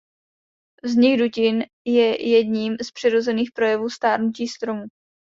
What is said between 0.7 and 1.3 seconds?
Vznik